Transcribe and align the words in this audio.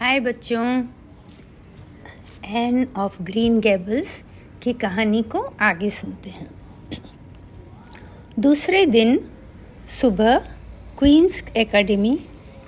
हाय 0.00 0.20
बच्चों. 0.20 0.84
N 2.44 2.88
of 2.96 3.22
green 3.22 3.60
Gables 3.60 4.24
की 4.62 4.72
कहानी 4.72 5.22
को 5.22 5.40
आगे 5.60 5.90
सुनते 5.90 6.30
हैं। 6.30 6.50
दूसरे 8.38 8.86
दिन 8.86 9.20
सुबह 9.86 10.38
क्वींस 10.98 11.44
एकेडमी 11.56 12.20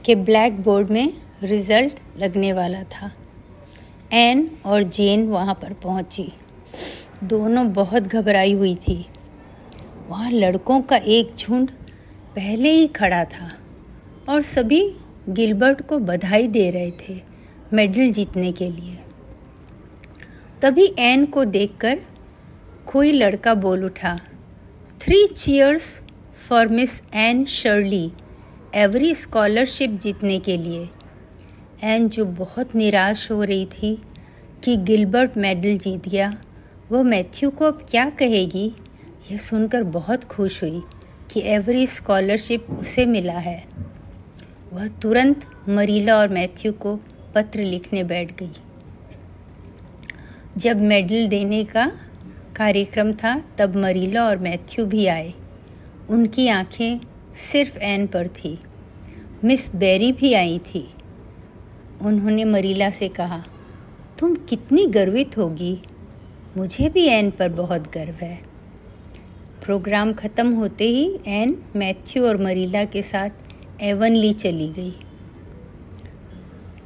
के 0.05 0.15
ब्लैक 0.15 0.61
बोर्ड 0.61 0.91
में 0.91 1.13
रिज़ल्ट 1.43 1.93
लगने 2.19 2.53
वाला 2.53 2.83
था। 2.83 3.13
एन 4.13 4.51
और 4.67 4.83
जेन 4.83 5.29
वहाँ 5.29 5.55
पर 5.55 5.73
पहुँची। 5.73 6.33
दोनों 7.25 7.73
बहुत 7.73 8.03
घबराई 8.03 8.53
हुई 8.53 8.75
थी। 8.75 9.07
वहाँ 10.09 10.31
लड़कों 10.31 10.81
का 10.81 10.97
एक 10.97 11.35
झुंड 11.37 11.71
पहले 12.37 12.71
ही 12.71 12.87
खड़ा 12.87 13.25
था 13.25 13.53
और 14.29 14.43
सभी 14.43 14.97
गिलबर्ट 15.31 15.81
को 15.83 15.99
बधाई 15.99 16.47
दे 16.49 16.71
रहे 16.71 16.91
थे 17.01 17.21
मेडल 17.73 18.11
जीतने 18.13 18.53
के 18.53 18.71
लिए। 18.71 18.99
तभी 20.63 20.95
एन 20.99 21.27
को 21.27 21.45
देखकर 21.45 22.01
कोई 22.87 23.13
लड़का 23.13 23.55
बोल 23.55 23.85
उठा 23.85 24.19
three 25.01 25.27
cheers 25.27 26.01
for 26.49 26.69
Miss 26.69 27.03
Anne 27.15 27.45
Shirley 27.45 28.11
Avery 28.75 29.15
scholarship 29.15 29.91
जीतने 29.91 30.39
के 30.39 30.57
लिए। 30.57 30.89
एन 31.83 32.09
जो 32.09 32.25
बहुत 32.25 32.75
निराश 32.75 33.31
हो 33.31 33.43
रही 33.45 33.67
थी 33.67 34.03
कि 34.65 34.77
गिलबर्ट 34.77 35.37
मेडल 35.37 35.79
जीत 35.79 36.09
गया, 36.09 36.37
वो 36.93 37.03
मैथ्यू 37.03 37.51
को 37.51 37.65
अब 37.65 37.87
क्या 37.91 38.09
कहेगी, 38.11 38.73
यह 39.31 39.37
सुनकर 39.37 39.83
बहुत 39.83 40.25
खुश 40.25 40.63
हुई 40.63 40.83
कि 41.31 41.43
एवरी 41.45 41.87
स्कॉलरशिप 41.87 42.67
उसे 42.71 43.07
मिला 43.07 43.39
है। 43.39 43.65
वह 44.73 44.89
तुरंत 44.89 45.47
मरीला 45.69 46.17
और 46.17 46.29
मैथ्यू 46.29 46.73
को 46.73 46.97
पत्र 47.35 47.61
लिखने 47.61 48.05
बैठ 48.05 48.39
गई। 48.39 48.53
जब 50.57 50.81
मेडल 50.81 51.29
देने 51.29 51.65
का 51.65 51.93
कार्यक्रम 52.57 53.13
था, 53.13 53.45
तब 53.59 53.77
मरीला 53.77 54.25
और 54.25 54.37
मैथ्यू 54.37 54.87
भी 54.87 55.07
आए। 55.07 55.35
उनकी 56.11 56.49
आँखें 56.49 57.01
सिर्फ़ 57.35 57.79
एन 57.79 58.07
पर 58.07 58.29
थी। 58.29 58.59
मिस 59.45 59.77
बेरी 59.77 60.13
भी 60.13 60.33
आई 60.33 60.59
थी। 60.59 60.95
उन्होंने 62.03 62.45
मरीला 62.45 62.91
से 62.91 63.09
कहा, 63.09 63.45
तुम 64.19 64.35
कितनी 64.35 64.87
गर्वित 64.87 65.39
होगी। 65.39 65.79
मुझे 66.57 66.89
भी 66.89 67.07
एन 67.07 67.31
पर 67.31 67.49
बहुत 67.49 67.93
गर्व 67.95 68.15
है। 68.15 68.43
प्रोग्राम 69.65 70.13
ख़त्म 70.13 70.53
होते 70.53 70.85
ही 70.85 71.19
एन 71.27 71.63
मैथ्यू 71.77 72.25
और 72.25 72.37
मरीला 72.37 72.85
के 72.85 73.03
साथ 73.03 73.31
एवनली 73.83 74.33
चली 74.33 74.69
गई। 74.69 74.95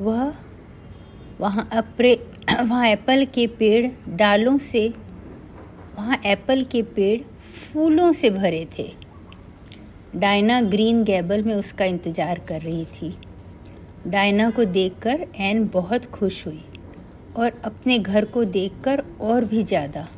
वह 0.00 0.34
वहाँ 1.40 1.68
अप्रे, 1.72 2.14
वहाँ 2.60 2.86
एप्पल 2.86 3.24
के 3.24 3.46
पेड़ 3.46 3.90
डालों 4.16 4.58
से, 4.58 4.88
वहाँ 5.96 6.20
एप्पल 6.26 6.64
के 6.64 6.82
पेड़ 6.82 7.20
फूलों 7.72 8.12
से 8.12 8.30
भरे 8.30 8.66
थे। 8.78 8.90
डायना 10.16 10.60
ग्रीन 10.60 11.04
गैबल 11.04 11.42
में 11.42 11.54
उसका 11.54 11.84
इंतज़ार 11.84 12.38
कर 12.38 12.60
रही 12.60 12.84
थी। 12.84 13.16
डायना 14.06 14.50
को 14.50 14.64
देखकर 14.64 15.26
एन 15.36 15.68
बहुत 15.68 16.04
खुश 16.04 16.46
हुई 16.46 16.64
और 17.36 17.60
अपने 17.64 17.98
घर 17.98 18.24
को 18.24 18.44
देखकर 18.44 19.02
और 19.20 19.44
भी 19.44 19.62
ज़्यादा। 19.62 20.08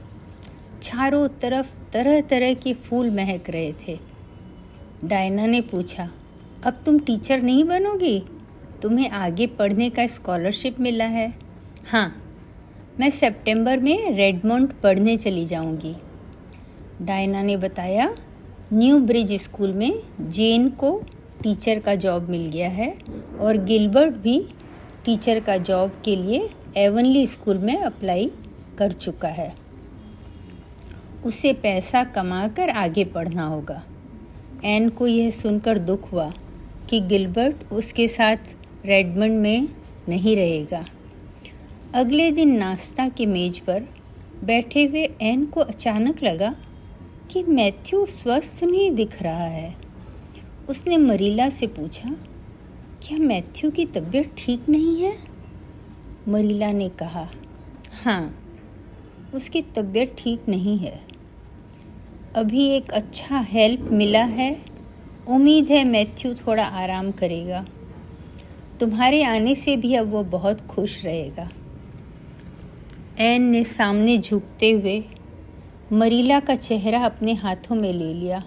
चारों 0.82 1.28
तरफ़ 1.28 1.72
तरह 1.92 2.20
तरह 2.20 2.54
के 2.54 2.72
फूल 2.74 3.10
महक 3.10 3.50
रहे 3.50 3.72
थे। 3.88 3.98
डायना 5.04 5.46
ने 5.46 5.60
पूछा 5.60 6.10
अब 6.64 6.82
तुम 6.86 6.98
टीचर 6.98 7.42
नहीं 7.42 7.64
बनोगी? 7.64 8.18
तुम्हें 8.82 9.10
आगे 9.10 9.46
पढ़ने 9.46 9.90
का 9.90 10.06
स्कॉलरशिप 10.06 10.80
मिला 10.80 11.04
है। 11.04 11.32
हाँ 11.90 12.22
मैं 13.00 13.10
सितंबर 13.10 13.78
में 13.78 14.16
रेडमोंड 14.16 14.72
पढ़ने 14.72 15.16
चली 15.16 15.46
जाऊँगी। 15.46 15.94
डायना 17.02 17.42
ने 17.42 17.56
बताया 17.56 18.14
न्यू 18.72 18.98
ब्रिज 19.00 19.32
स्कूल 19.32 19.72
में 19.72 20.02
जेन 20.20 20.68
को 20.70 21.02
टीचर 21.42 21.78
का 21.78 21.94
जॉब 21.94 22.28
मिल 22.28 22.46
गया 22.50 22.68
है 22.68 22.98
और 23.40 23.56
गिलबर्ट 23.64 24.14
भी 24.14 24.38
टीचर 25.04 25.40
का 25.40 25.56
जॉब 25.56 26.00
के 26.04 26.16
लिए 26.16 26.48
एवनली 26.76 27.26
स्कूल 27.26 27.58
में 27.58 27.76
अप्लाई 27.76 28.30
कर 28.78 28.92
चुका 28.92 29.28
है। 29.28 29.54
उसे 31.24 31.52
पैसा 31.52 32.04
कमाकर 32.04 32.70
आगे 32.70 33.04
पढ़ना 33.04 33.42
होगा। 33.42 33.82
एन 34.64 34.88
को 34.88 35.06
यह 35.06 35.30
सुनकर 35.30 35.78
दुख 35.78 36.12
हुआ। 36.12 36.32
कि 36.90 37.00
गिलबर्ट 37.00 37.72
उसके 37.72 38.06
साथ 38.08 38.54
रेडमंड 38.86 39.40
में 39.40 39.68
नहीं 40.08 40.36
रहेगा। 40.36 40.84
अगले 41.94 42.30
दिन 42.30 42.56
नाश्ता 42.56 43.08
के 43.08 43.26
मेज 43.26 43.58
पर 43.60 43.88
बैठे 44.44 44.84
हुए 44.84 45.08
एन 45.22 45.44
को 45.46 45.60
अचानक 45.62 46.22
लगा 46.22 46.54
कि 47.30 47.42
मैथ्यू 47.42 48.04
स्वस्थ 48.06 48.62
नहीं 48.64 48.90
दिख 48.90 49.20
रहा 49.22 49.44
है। 49.44 49.74
उसने 50.68 50.96
मरीला 50.96 51.48
से 51.50 51.66
पूछा, 51.68 52.10
क्या 53.02 53.18
मैथ्यू 53.18 53.70
की 53.70 53.86
तबीयत 53.86 54.34
ठीक 54.38 54.68
नहीं 54.68 55.00
है? 55.02 55.16
मरीला 56.28 56.70
ने 56.72 56.88
कहा 56.98 57.28
हाँ 58.04 58.34
उसकी 59.34 59.62
तबीयत 59.76 60.14
ठीक 60.18 60.48
नहीं 60.48 60.76
है। 60.78 61.00
अभी 62.36 62.66
एक 62.68 62.90
अच्छा 62.90 63.40
हेल्प 63.48 63.88
मिला 63.92 64.24
है 64.24 64.50
उम्मीद 65.28 65.68
है 65.68 65.84
मैथ्यू 65.84 66.34
थोड़ा 66.34 66.64
आराम 66.64 67.10
करेगा। 67.10 67.66
तुम्हारे 68.80 69.22
आने 69.22 69.54
से 69.54 69.76
भी 69.76 69.94
अब 69.94 70.10
वो 70.10 70.24
बहुत 70.24 70.60
खुश 70.60 71.04
रहेगा। 71.04 71.50
एन 73.18 73.42
ने 73.42 73.64
सामने 73.64 74.18
झुकते 74.18 74.70
हुए 74.70 75.04
मरीला 75.92 76.40
का 76.40 76.54
चेहरा 76.56 77.04
अपने 77.04 77.34
हाथों 77.34 77.76
में 77.76 77.92
ले 77.92 78.14
लिया। 78.14 78.42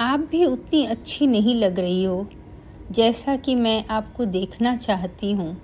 आप 0.00 0.20
भी 0.20 0.44
उतनी 0.44 0.84
अच्छी 0.84 1.26
नहीं 1.26 1.54
लग 1.54 1.78
रही 1.78 2.04
हो, 2.04 2.26
जैसा 2.90 3.36
कि 3.36 3.54
मैं 3.54 3.84
आपको 3.86 4.24
देखना 4.24 4.76
चाहती 4.76 5.32
हूँ। 5.32 5.62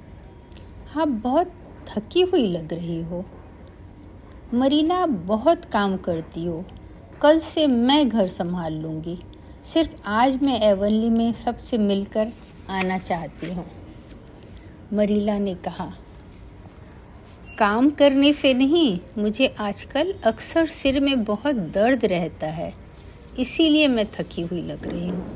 आप 0.97 1.09
बहुत 1.09 1.53
थकी 1.87 2.21
हुई 2.21 2.47
लग 2.47 2.73
रही 2.73 3.03
हो। 3.03 3.25
मरीला, 4.55 5.07
बहुत 5.07 5.65
काम 5.65 5.97
करती 5.97 6.45
हो। 6.45 6.65
कल 7.21 7.39
से 7.39 7.67
मैं 7.67 8.09
घर 8.09 8.27
संभाल 8.27 8.75
लूँगी। 8.75 9.19
सिर्फ़ 9.65 9.91
आज 10.07 10.43
मैं 10.43 10.61
एवनली 10.63 11.09
में 11.11 11.33
सबसे 11.33 11.79
मिलकर 11.79 12.33
आना 12.71 12.99
चाहती 12.99 13.53
हूँ। 13.53 13.65
मरीला 14.93 15.39
ने 15.39 15.55
कहा, 15.55 15.87
काम 17.59 17.91
करने 17.91 18.33
से 18.33 18.53
नहीं, 18.55 18.99
मुझे 19.19 19.47
आजकल 19.61 20.15
अक्सर 20.25 20.67
सिर 20.67 21.01
में 21.01 21.25
बहुत 21.25 21.57
दर्द 21.75 22.05
रहता 22.05 22.47
है, 22.47 22.73
इसीलिए 23.39 23.89
मैं 23.89 24.07
थकी 24.13 24.43
हुई 24.43 24.63
लग 24.63 24.87
रही 24.87 25.09
हूँ। 25.09 25.27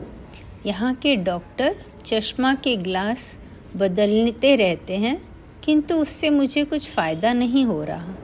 यहाँ 0.67 0.95
के 0.95 1.17
डॉक्टर 1.17 1.77
चश्मा 2.07 2.55
के 2.55 2.77
ग्लास 2.77 3.39
बदलते 3.77 4.55
रहते 4.57 4.97
हैं, 4.97 5.21
किंतु 5.65 5.95
उससे 5.95 6.31
मुझे 6.31 6.65
कुछ 6.65 6.91
फ़ायदा 6.91 7.33
नहीं 7.33 7.65
हो 7.65 7.83
रहा। 7.85 8.15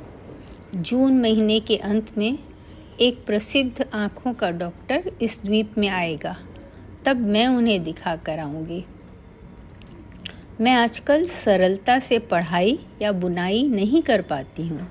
जून 0.75 1.21
महीने 1.21 1.61
के 1.61 1.77
अंत 1.77 2.17
में 2.19 2.39
एक 3.01 3.25
प्रसिद्ध 3.27 3.87
आँखों 3.95 4.33
का 4.35 4.51
डॉक्टर 4.51 5.11
इस 5.23 5.41
द्वीप 5.45 5.79
में 5.79 5.89
आएगा। 5.89 6.37
तब 7.05 7.17
मैं 7.17 7.47
उन्हें 7.47 7.85
दिखा 7.85 8.17
कर 8.17 8.39
आऊँगी। 8.39 8.85
मैं 10.61 10.73
आजकल 10.73 11.27
सरलता 11.27 11.99
से 11.99 12.19
पढ़ाई 12.19 12.79
या 13.03 13.13
बुनाई 13.13 13.63
नहीं 13.69 14.03
कर 14.03 14.23
पाती 14.23 14.67
हूँ। 14.69 14.89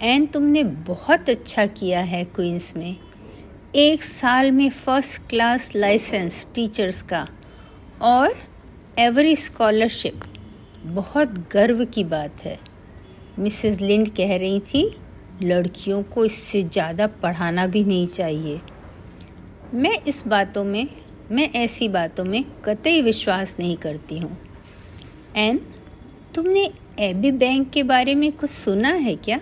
एन, 0.00 0.26
तुमने 0.26 0.64
बहुत 0.64 1.30
अच्छा 1.30 1.66
किया 1.66 2.00
है 2.00 2.24
क्वींस 2.24 2.72
में। 2.76 2.96
एक 3.74 4.02
साल 4.02 4.50
में 4.50 4.70
फ़र्स्ट 4.70 5.22
क्लास 5.28 5.70
लाइसेंस 5.76 6.46
टीचर्स 6.54 7.02
का 7.02 7.28
और 8.02 8.38
एवरी 8.98 9.36
स्कॉलरशिप। 9.36 10.20
बहुत 10.84 11.34
गर्व 11.52 11.84
की 11.84 12.04
बात 12.04 12.44
है। 12.44 12.58
मिसेस 13.38 13.80
लिंड 13.80 14.08
कह 14.08 14.36
रही 14.36 14.60
थी 14.60 14.96
लड़कियों 15.42 16.02
को 16.02 16.24
इससे 16.24 16.62
ज़्यादा 16.62 17.06
पढ़ाना 17.22 17.66
भी 17.66 17.84
नहीं 17.84 18.06
चाहिए। 18.06 18.60
मैं 19.74 19.98
इस 20.02 20.26
बातों 20.26 20.64
में, 20.64 20.88
मैं 21.32 21.50
ऐसी 21.54 21.88
बातों 21.88 22.24
में 22.24 22.44
कतई 22.64 23.02
विश्वास 23.02 23.56
नहीं 23.60 23.76
करती 23.76 24.18
हूँ। 24.18 24.36
एन, 25.36 25.60
तुमने 26.34 26.70
एबी 27.00 27.30
बैंक 27.32 27.70
के 27.70 27.82
बारे 27.82 28.14
में 28.14 28.30
कुछ 28.32 28.50
सुना 28.50 28.88
है 28.88 29.14
क्या? 29.16 29.40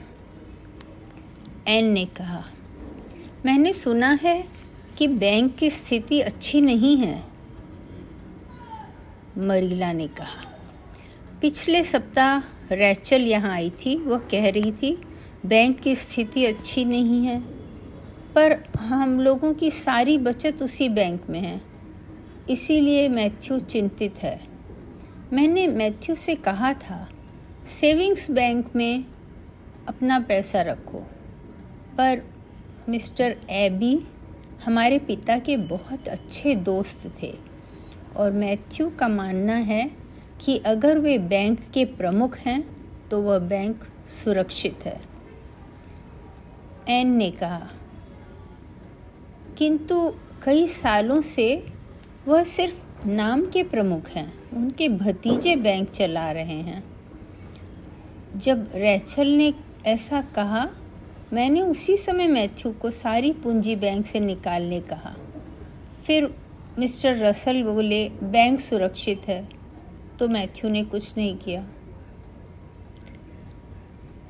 एन 1.69 1.91
ने 1.93 2.05
कहा, 2.17 2.45
मैंने 3.47 3.73
सुना 3.73 4.11
है 4.23 4.43
कि 4.99 5.07
बैंक 5.09 5.55
की 5.57 5.71
स्थिति 5.71 6.21
अच्छी 6.21 6.61
नहीं 6.61 6.97
है। 6.97 7.23
मरीला 9.39 9.93
ने 9.93 10.07
कहा, 10.09 10.45
पिछले 11.43 11.83
सप्ताह 11.85 12.75
रैचल 12.75 13.23
यहाँ 13.23 13.53
आई 13.53 13.71
थी 13.81 13.97
वह 13.97 14.19
कह 14.31 14.49
रही 14.51 14.73
थी 14.73 14.97
बैंक 15.47 15.81
की 15.81 15.95
स्थिति 15.95 16.45
अच्छी 16.45 16.85
नहीं 16.85 17.25
है, 17.27 17.41
पर 18.35 18.65
हम 18.79 19.21
लोगों 19.21 19.55
की 19.55 19.71
सारी 19.71 20.19
बचत 20.19 20.63
उसी 20.63 20.89
बैंक 20.89 21.29
में 21.31 21.41
है। 21.41 21.61
इसीलिए 22.51 23.09
मैथ्यू 23.09 23.59
चिंतित 23.59 24.19
है। 24.19 24.41
मैंने 25.33 25.67
मैथ्यू 25.67 26.15
से 26.15 26.35
कहा 26.35 26.73
था, 26.73 27.09
सेविंग्स 27.67 28.31
बैंक 28.31 28.77
में 28.77 29.05
अपना 29.89 30.19
पैसा 30.21 30.61
रखो। 30.61 30.99
पर 31.99 32.23
मिस्टर 32.89 33.37
एबी 33.51 33.99
हमारे 34.65 34.99
पिता 34.99 35.39
के 35.39 35.57
बहुत 35.57 36.09
अच्छे 36.09 36.55
दोस्त 36.55 37.13
थे 37.23 37.35
और 38.17 38.31
मैथ्यू 38.33 38.91
का 38.91 39.09
मानना 39.09 39.55
है 39.55 39.91
कि 40.41 40.59
अगर 40.67 40.99
वे 40.99 41.19
बैंक 41.19 41.61
के 41.75 41.85
प्रमुख 41.85 42.39
हैं 42.39 42.63
तो 43.09 43.21
वह 43.23 43.39
बैंक 43.39 43.85
सुरक्षित 44.07 44.87
है। 44.87 45.16
एन 46.89 47.13
ने 47.13 47.31
कहा। 47.31 47.69
किंतु 49.59 50.15
कई 50.43 50.67
सालों 50.67 51.21
से 51.21 51.67
वह 52.29 52.43
सिर्फ़ 52.43 53.09
नाम 53.09 53.43
के 53.47 53.63
प्रमुख 53.63 54.09
हैं, 54.09 54.51
उनके 54.51 54.89
भतीजे 54.89 55.57
बैंक 55.57 55.91
चला 55.91 56.33
रहे 56.33 56.61
हैं। 56.61 56.85
जब 58.37 58.71
रैचल 58.75 59.27
ने 59.27 59.55
ऐसा 59.87 60.21
कहा, 60.21 60.71
मैंने 61.33 61.63
उसी 61.63 61.97
समय 61.97 62.27
मैथ्यू 62.27 62.73
को 62.73 62.91
सारी 62.91 63.33
पूंजी 63.33 63.77
बैंक 63.77 64.07
से 64.07 64.21
निकालने 64.21 64.81
कहा। 64.81 65.17
फिर 66.07 66.35
मिस्टर 66.79 67.17
रसल 67.17 67.63
बोले, 67.63 68.09
बैंक 68.09 68.61
सुरक्षित 68.61 69.23
है। 69.29 69.49
तो 70.19 70.29
मैथ्यू 70.29 70.71
ने 70.71 70.83
कुछ 70.83 71.17
नहीं 71.17 71.37
किया। 71.37 71.69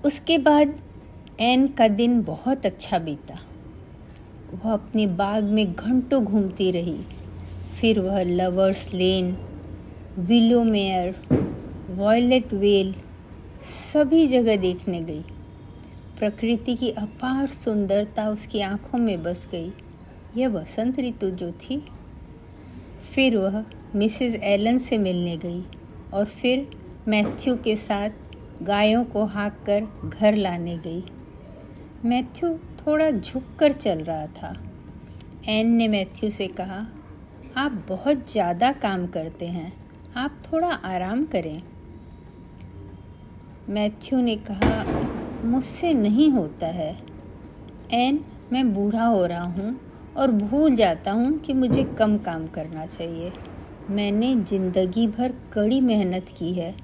उसके 0.05 0.39
बाद 0.39 0.86
एन 1.41 1.69
का 1.69 1.89
दिन 1.89 2.23
बहुत 2.23 2.67
अच्छा 2.67 2.99
बीता। 2.99 3.39
वह 4.55 4.73
अपने 4.73 5.07
बाग 5.07 5.45
में 5.45 5.73
घंटों 5.73 6.25
घूमती 6.25 6.71
रही। 6.71 6.99
फिर 7.81 8.01
वह 8.01 8.23
Lover's 8.23 8.95
Lane, 8.95 9.37
Willowmere, 10.65 11.15
Violet 11.91 12.53
Vale, 12.53 12.95
सभी 13.61 14.27
जगह 14.27 14.57
देखने 14.57 15.01
गई। 15.01 15.25
प्रकृति 16.19 16.75
की 16.75 16.91
अपार 16.91 17.47
सुंदरता 17.47 18.29
उसकी 18.29 18.61
आँखों 18.61 18.99
में 18.99 19.23
बस 19.23 19.49
गई। 19.53 19.73
यह 20.37 20.49
बसंत 20.49 21.01
ऋतु 21.01 21.31
जो 21.31 21.53
थी। 21.53 21.87
फिर 23.15 23.37
वह 23.37 23.65
मिसेस 23.95 24.35
एलन 24.35 24.79
से 24.79 24.99
मिलने 24.99 25.37
गई 25.37 25.65
और 26.15 26.25
फिर 26.25 26.71
मैथ्यू 27.09 27.57
के 27.57 27.77
साथ 27.77 28.11
गायों 28.63 29.05
को 29.05 29.25
हाँक 29.25 29.53
कर 29.53 30.09
घर 30.09 30.35
लाने 30.35 30.79
गई। 30.79 31.05
मैथ्यू 32.07 32.49
थोड़ा 32.79 33.11
झुक 33.11 33.45
कर 33.59 33.73
चल 33.73 33.99
रहा 33.99 34.27
था। 34.27 34.55
एन 35.49 35.71
ने 35.71 35.89
मैथ्यू 35.89 36.31
से 36.31 36.47
कहा, 36.47 36.87
आप 37.57 37.85
बहुत 37.89 38.31
ज़्यादा 38.33 38.71
काम 38.73 39.07
करते 39.07 39.47
हैं। 39.47 39.73
आप 40.17 40.37
थोड़ा 40.47 40.69
आराम 40.69 41.25
करें। 41.25 41.63
मैथ्यू 43.71 44.21
ने 44.21 44.37
कहा, 44.51 44.85
मुझसे 45.45 45.93
नहीं 45.95 46.31
होता 46.31 46.67
है। 46.67 46.97
एन, 47.93 48.25
मैं 48.53 48.75
बूढ़ा 48.75 49.05
हो 49.05 49.27
रहा 49.27 49.45
हूँ 49.45 49.79
और 50.17 50.31
भूल 50.31 50.75
जाता 50.77 51.13
हूँ 51.13 51.39
कि 51.39 51.55
मुझे 51.55 51.85
कम 51.99 52.19
काम 52.19 52.47
करना 52.47 52.87
चाहिए। 52.87 53.33
मैंने 53.91 54.35
ज़िंदगी 54.35 55.07
भर 55.09 55.35
कड़ी 55.53 55.81
मेहनत 55.81 56.35
की 56.39 56.53
है। 56.53 56.75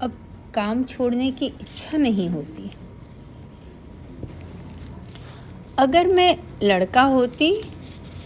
अब 0.00 0.16
काम 0.54 0.84
छोड़ने 0.84 1.30
की 1.30 1.46
इच्छा 1.46 1.98
नहीं 1.98 2.28
होती। 2.28 2.70
अगर 5.78 6.06
मैं 6.06 6.36
लड़का 6.62 7.02
होती 7.02 7.62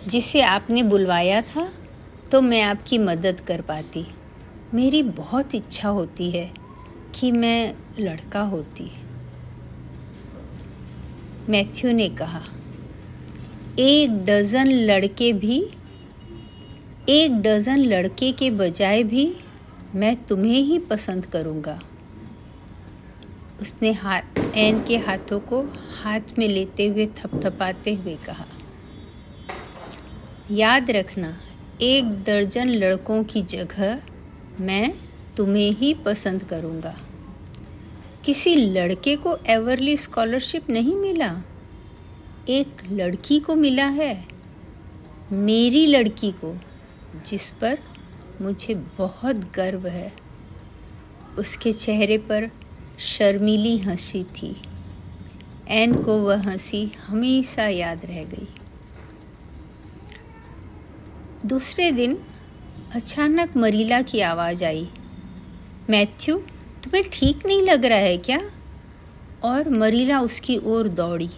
जिसे 0.08 0.40
आपने 0.40 0.82
बुलवाया 0.82 1.40
था 1.42 1.68
तो 2.30 2.40
मैं 2.40 2.62
आपकी 2.62 2.98
मदद 2.98 3.40
कर 3.40 3.60
पाती। 3.60 4.04
मेरी 4.74 5.02
बहुत 5.02 5.54
इच्छा 5.54 5.88
होती 5.88 6.30
है 6.30 6.50
कि 7.14 7.32
मैं 7.32 7.74
लड़का 7.98 8.42
होती। 8.42 8.90
मैथ्यू 11.48 11.92
ने 11.92 12.08
कहा, 12.08 12.42
एक 13.78 14.24
डज़न 14.26 14.68
लड़के 14.68 15.32
भी, 15.32 15.58
एक 17.08 17.40
डज़न 17.42 17.78
लड़के 17.78 18.32
के 18.32 18.50
बजाय 18.50 19.02
भी 19.02 19.36
मैं 19.94 20.16
तुम्हें 20.24 20.60
ही 20.60 20.78
पसंद 20.78 21.26
करूँगा। 21.26 21.78
उसने 23.60 23.92
हाथ 23.92 24.22
एन 24.54 24.80
के 24.80 24.96
हाथों 24.96 25.40
को 25.40 25.62
हाथ 25.78 26.38
में 26.38 26.48
लेते 26.48 26.86
हुए 26.86 27.06
थपथपाते 27.06 27.94
हुए 27.94 28.16
कहा, 28.16 28.46
याद 30.50 30.90
रखना, 30.90 31.38
एक 31.80 32.22
दर्जन 32.22 32.68
लड़कों 32.68 33.22
की 33.24 33.42
जगह 33.42 34.00
मैं 34.58 34.92
तुम्हें 35.36 35.70
ही 35.70 35.92
पसंद 35.94 36.44
करूँगा। 36.44 36.94
किसी 38.24 38.54
लड़के 38.56 39.16
को 39.16 39.36
एवरली 39.46 39.96
स्कॉलरशिप 39.96 40.70
नहीं 40.70 40.96
मिला? 40.96 41.30
एक 42.46 42.82
लड़की 42.90 43.38
को 43.40 43.54
मिला 43.54 43.86
है, 43.86 44.14
मेरी 45.30 45.86
लड़की 45.86 46.32
को, 46.32 46.54
जिस 47.26 47.50
पर 47.50 47.78
मुझे 48.40 48.74
बहुत 48.98 49.36
गर्व 49.36 49.86
है। 49.86 50.12
उसके 51.38 51.72
चेहरे 51.72 52.18
पर 52.18 52.50
शर्मीली 52.98 53.78
हँसी 53.78 54.24
थी। 54.24 54.56
एन 55.68 56.02
को 56.02 56.18
वह 56.18 56.50
हँसी 56.50 56.92
हमेशा 57.06 57.68
याद 57.68 58.04
रह 58.04 58.24
गई। 58.24 58.48
दूसरे 61.46 61.92
दिन 61.92 62.18
अचानक 62.94 63.56
मरीला 63.56 64.02
की 64.02 64.20
आवाज़ 64.20 64.64
आई। 64.64 64.88
मैथ्यू, 65.90 66.38
तुम्हें 66.84 67.04
ठीक 67.12 67.46
नहीं 67.46 67.62
लग 67.62 67.84
रहा 67.84 67.98
है 67.98 68.18
क्या? 68.18 68.40
और 69.42 69.68
मरीला 69.68 70.20
उसकी 70.20 70.58
ओर 70.58 70.88
दौड़ी। 70.88 71.30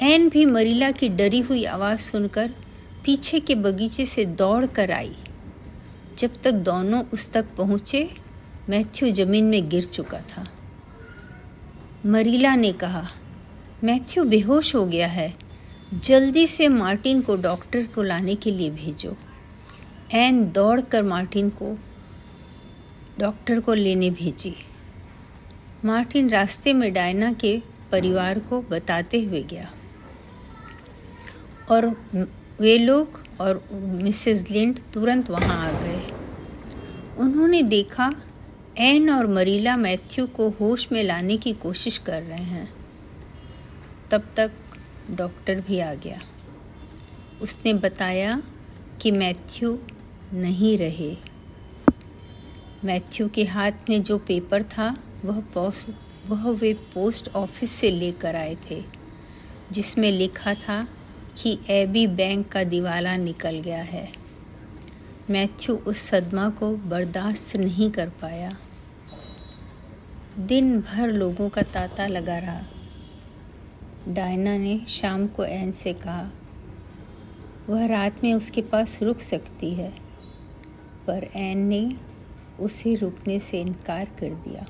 एन 0.00 0.28
भी 0.28 0.44
मरीला 0.44 0.90
की 0.90 1.08
डरी 1.08 1.40
हुई 1.40 1.64
आवाज़ 1.64 2.00
सुनकर 2.00 2.50
पीछे 3.04 3.40
के 3.40 3.54
बगीचे 3.54 4.06
से 4.06 4.24
दौड़ 4.24 4.66
कर 4.66 4.90
आई। 4.90 5.16
जब 6.18 6.30
तक 6.42 6.52
दोनों 6.52 7.04
उस 7.12 7.32
तक 7.32 7.46
पहुँचे 7.56 8.21
मैथ्यू 8.68 9.10
ज़मीन 9.10 9.44
में 9.44 9.68
गिर 9.68 9.84
चुका 9.84 10.20
था। 10.20 10.48
मरीला 12.06 12.54
ने 12.54 12.72
कहा, 12.72 13.06
मैथ्यू 13.84 14.24
बेहोश 14.24 14.74
हो 14.74 14.86
गया 14.86 15.06
है। 15.06 15.34
जल्दी 15.94 16.46
से 16.46 16.68
मार्टिन 16.68 17.22
को 17.22 17.36
डॉक्टर 17.36 17.86
को 17.86 18.02
लाने 18.02 18.34
के 18.34 18.50
लिए 18.50 18.70
भेजो। 18.70 19.16
एन 20.12 20.52
दौड़कर 20.52 21.02
मार्टिन 21.02 21.50
को, 21.50 21.78
डॉक्टर 23.18 23.60
को 23.60 23.74
लेने 23.74 24.10
भेजी। 24.10 24.54
मार्टिन 25.84 26.30
रास्ते 26.30 26.72
में 26.72 26.92
डायना 26.92 27.32
के 27.32 27.62
परिवार 27.92 28.38
को 28.38 28.62
बताते 28.62 29.24
हुए 29.24 29.42
गया। 29.42 29.70
और 31.70 31.86
वे 32.60 32.78
लोग 32.78 33.22
और 33.40 33.68
मिसेस 33.72 34.50
लिंड 34.50 34.78
तुरंत 34.94 35.30
वहाँ 35.30 35.68
आ 35.68 35.80
गए। 35.80 36.00
उन्होंने 37.18 37.62
देखा 37.62 38.12
एन 38.78 39.10
और 39.10 39.26
मरीला 39.26 39.76
मैथ्यू 39.76 40.26
को 40.26 40.50
होश 40.50 40.92
में 40.92 41.04
लाने 41.04 41.36
की 41.36 41.52
कोशिश 41.52 41.98
कर 41.98 42.22
रहे 42.22 42.42
हैं। 42.42 42.72
तब 44.10 44.32
तक 44.36 44.52
डॉक्टर 45.10 45.60
भी 45.60 45.78
आ 45.78 45.94
गया। 45.94 46.20
उसने 47.42 47.74
बताया 47.74 48.42
कि 49.00 49.10
मैथ्यू 49.10 49.78
नहीं 50.32 50.78
रहे। 50.78 51.16
मैथ्यू 52.84 53.28
के 53.28 53.44
हाथ 53.44 53.72
में 53.90 54.02
जो 54.02 54.18
पेपर 54.18 54.62
था, 54.62 54.96
वह 55.24 55.40
पोस्ट, 55.40 55.90
वह 56.28 56.50
वे 56.50 56.74
पोस्ट 56.74 57.28
ऑफ़िस 57.28 57.70
से 57.70 57.90
लेकर 57.90 58.36
आए 58.36 58.56
थे, 58.70 58.84
जिसमें 59.72 60.12
लिखा 60.12 60.54
था 60.54 60.88
कि 61.42 61.58
एबी 61.68 62.06
बैंक 62.06 62.48
का 62.48 62.64
दिवाला 62.64 63.16
निकल 63.16 63.60
गया 63.60 63.82
है। 63.82 64.21
मैथ्यू 65.30 65.76
उस 65.76 65.98
सदमा 65.98 66.48
को 66.48 66.76
बर्दाश्त 66.76 67.56
नहीं 67.56 67.90
कर 67.90 68.08
पाया। 68.08 68.56
दिन 70.38 70.80
भर 70.80 71.08
लोगों 71.08 71.48
का 71.48 71.62
तांता 71.62 72.06
लगा 72.06 72.38
रहा। 72.38 72.62
डायना 74.08 74.56
ने 74.56 74.80
शाम 74.88 75.26
को 75.26 75.44
एन 75.44 75.72
से 75.72 75.92
कहा, 75.92 76.30
वह 77.68 77.86
रात 77.86 78.24
में 78.24 78.34
उसके 78.34 78.62
पास 78.62 79.02
रुक 79.02 79.18
सकती 79.20 79.74
है। 79.74 79.92
पर 81.06 81.28
एन 81.36 81.58
ने 81.58 81.96
उसे 82.60 82.94
रुकने 82.94 83.38
से 83.38 83.60
इनकार 83.60 84.04
कर 84.04 84.34
दिया। 84.34 84.66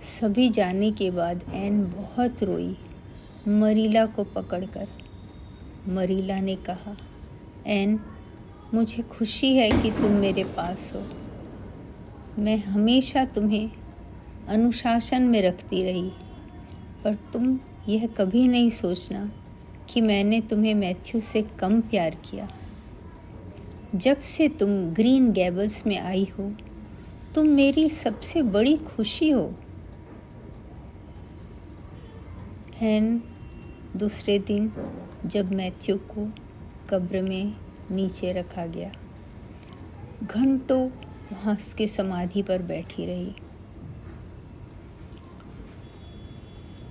सभी 0.00 0.48
जाने 0.48 0.92
के 0.92 1.10
बाद 1.10 1.44
एन 1.54 1.84
बहुत 1.84 2.42
रोई 2.42 2.76
मरीला 3.48 4.06
को 4.06 4.24
पकड़कर। 4.24 4.88
मरीला 5.88 6.40
ने 6.40 6.56
कहा 6.56 6.96
एन 7.66 8.00
मुझे 8.74 9.02
खुशी 9.02 9.56
है 9.56 9.82
कि 9.82 9.90
तुम 9.90 10.12
मेरे 10.12 10.44
पास 10.44 10.92
हो। 10.94 11.02
मैं 12.42 12.56
हमेशा 12.58 13.24
तुम्हें 13.24 13.70
अनुशासन 14.48 15.22
में 15.22 15.42
रखती 15.42 15.82
रही, 15.84 16.10
पर 17.04 17.14
तुम 17.14 17.58
यह 17.88 18.06
कभी 18.06 18.48
नहीं 18.48 18.70
सोचना 18.70 19.30
कि 19.88 20.00
मैंने 20.00 20.40
तुम्हें 20.40 20.74
मैथ्यू 20.74 21.20
से 21.20 21.42
कम 21.42 21.80
प्यार 21.80 22.14
किया। 22.14 22.48
जब 23.94 24.16
से 24.16 24.48
तुम 24.48 24.70
ग्रीन 24.94 25.32
गैबल्स 25.32 25.86
में 25.86 25.98
आई 25.98 26.28
हो, 26.38 26.52
तुम 27.34 27.46
मेरी 27.46 27.88
सबसे 27.88 28.42
बड़ी 28.42 28.76
खुशी 28.76 29.30
हो। 29.30 29.54
एंड 32.82 33.20
दूसरे 33.96 34.38
दिन 34.38 34.72
जब 35.26 35.54
मैथ्यू 35.54 35.96
को 35.96 36.32
कब्र 36.90 37.22
में 37.22 37.54
नीचे 37.90 38.32
रखा 38.32 38.66
गया। 38.66 38.92
घंटों 40.22 40.88
वहाँ 41.32 41.54
उसकी 41.54 41.86
समाधि 41.86 42.42
पर 42.42 42.62
बैठी 42.62 43.06
रही। 43.06 43.34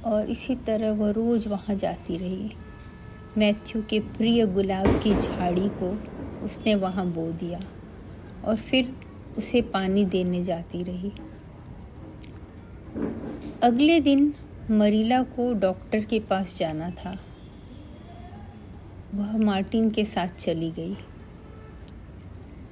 और 0.05 0.29
इसी 0.29 0.55
तरह 0.55 0.91
वह 0.91 1.11
रोज़ 1.11 1.49
वहाँ 1.49 1.75
जाती 1.75 2.17
रही। 2.17 2.51
मैथ्यू 3.37 3.81
के 3.81 3.99
प्रिय 3.99 4.45
गुलाब 4.45 4.87
की 5.03 5.15
झाड़ी 5.15 5.69
को 5.69 5.97
उसने 6.45 6.75
वहाँ 6.75 7.05
बो 7.05 7.31
दिया 7.31 7.59
और 8.45 8.55
फिर 8.55 8.95
उसे 9.37 9.61
पानी 9.61 10.05
देने 10.05 10.43
जाती 10.43 10.83
रही। 10.83 11.11
अगले 13.63 13.99
दिन 13.99 14.33
मरीला 14.71 15.23
को 15.23 15.53
डॉक्टर 15.53 16.03
के 16.03 16.19
पास 16.19 16.57
जाना 16.57 16.89
था। 16.89 17.17
वह 19.15 19.37
मार्टिन 19.37 19.89
के 19.89 20.05
साथ 20.05 20.27
चली 20.27 20.71
गई। 20.71 20.97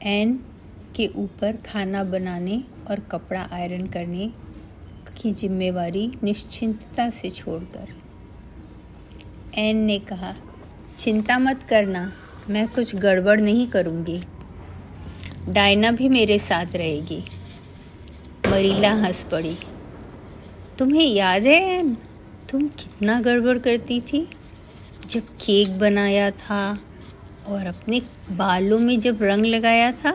एन 0.03 0.39
के 0.95 1.07
ऊपर 1.07 1.55
खाना 1.55 2.03
बनाने 2.03 2.63
और 2.89 2.99
कपड़ा 2.99 3.49
आयरन 3.51 3.87
करने 3.87 4.31
की 5.17 5.31
जिम्मेवारी 5.31 6.11
निश्चिंतता 6.23 7.09
से 7.09 7.29
छोड़कर। 7.29 7.87
एन 9.55 9.77
ने 9.77 9.99
कहा, 9.99 10.35
चिंता 10.97 11.39
मत 11.39 11.63
करना, 11.63 12.11
मैं 12.49 12.67
कुछ 12.67 12.95
गड़बड़ 12.95 13.41
नहीं 13.41 13.67
करूँगी। 13.67 14.23
डायना 15.49 15.91
भी 15.91 16.09
मेरे 16.09 16.39
साथ 16.39 16.65
रहेगी। 16.75 17.23
मरीला 18.47 18.93
हंस 18.93 19.23
पड़ी। 19.23 19.57
तुम्हें 20.77 21.07
याद 21.07 21.43
है, 21.43 21.79
एन, 21.79 21.97
तुम 22.49 22.67
कितना 22.67 23.19
गड़बड़ 23.19 23.57
करती 23.57 24.01
थी? 24.01 24.29
जब 25.09 25.21
केक 25.41 25.77
बनाया 25.79 26.29
था 26.31 26.61
और 27.45 27.65
अपने 27.67 28.01
बालों 28.31 28.79
में 28.79 28.99
जब 28.99 29.23
रंग 29.23 29.45
लगाया 29.45 29.91
था 29.91 30.13